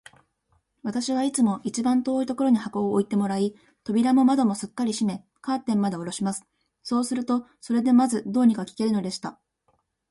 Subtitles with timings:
[0.81, 3.53] 私はいつも一番遠いところに箱を置いてもらい、
[3.83, 6.43] 扉も窓もすっかり閉め、カーテンまでおろします。
[6.81, 9.39] そうすると、それでまず、どうにか聞けるのでした。